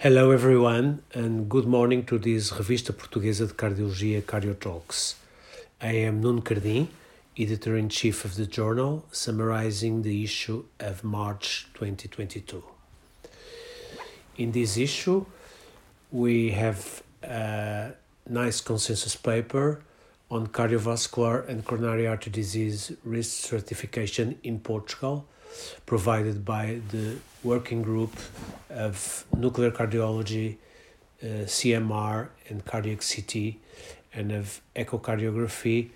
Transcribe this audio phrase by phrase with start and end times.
[0.00, 5.16] Hello everyone and good morning to this Revista Portuguesa de Cardiologia Cardio Talks.
[5.82, 6.86] I am Nuno Cardim,
[7.36, 12.62] editor-in-chief of the journal, summarizing the issue of March 2022.
[14.36, 15.26] In this issue,
[16.12, 17.90] we have a
[18.28, 19.80] nice consensus paper
[20.30, 25.26] on cardiovascular and coronary artery disease risk stratification in Portugal,
[25.86, 28.12] provided by the working group
[28.68, 30.56] of nuclear cardiology,
[31.22, 33.54] uh, CMR, and cardiac CT,
[34.12, 35.90] and of echocardiography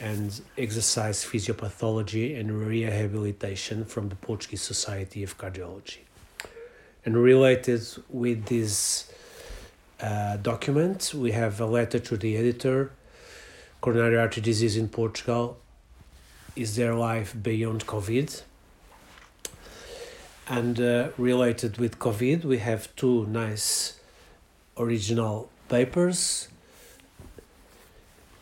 [0.00, 5.98] and exercise physiopathology and rehabilitation from the Portuguese Society of Cardiology.
[7.04, 9.12] And related with this
[10.00, 12.90] uh, document, we have a letter to the editor
[13.82, 15.58] coronary artery disease in Portugal
[16.54, 18.42] is there life beyond COVID?
[20.48, 23.98] And uh, related with COVID, we have two nice
[24.76, 26.48] original papers.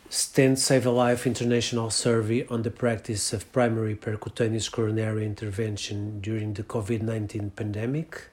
[0.09, 6.53] Stent Save a Life International Survey on the practice of primary percutaneous coronary intervention during
[6.55, 8.23] the COVID 19 pandemic.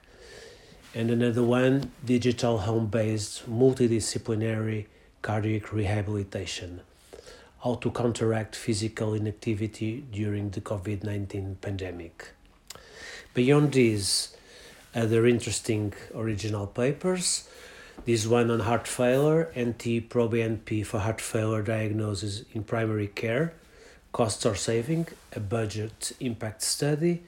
[0.93, 4.87] And another one, Digital Home Based Multidisciplinary
[5.21, 6.81] Cardiac Rehabilitation
[7.63, 12.29] how to counteract physical inactivity during the COVID 19 pandemic.
[13.33, 14.35] Beyond these,
[14.95, 17.47] other interesting original papers.
[18.05, 23.53] This one on heart failure, NT-proBNP for heart failure diagnosis in primary care,
[24.13, 27.23] costs or saving, a budget impact study,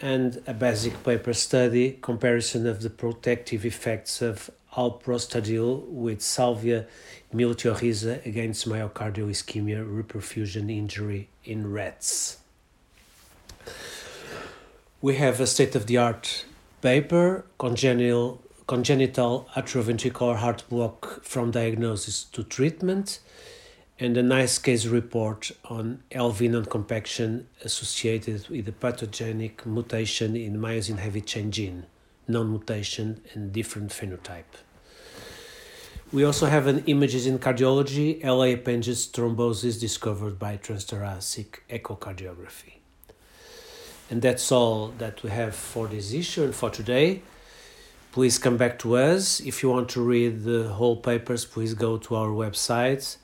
[0.00, 6.86] and a basic paper study comparison of the protective effects of alprostadil with salvia
[7.34, 12.38] miltiorrhiza against myocardial ischemia reperfusion injury in rats.
[15.00, 16.44] We have a state-of-the-art
[16.80, 23.20] paper, congenital, congenital atrioventricular heart block from diagnosis to treatment,
[23.98, 30.98] and a nice case report on LV non-compaction associated with a pathogenic mutation in myosin
[30.98, 31.86] heavy chain gene,
[32.28, 34.65] non-mutation and different phenotype.
[36.12, 42.74] We also have an images in cardiology, LA appendage thrombosis discovered by transthoracic echocardiography.
[44.08, 47.22] And that's all that we have for this issue and for today.
[48.12, 49.40] Please come back to us.
[49.40, 53.16] If you want to read the whole papers, please go to our website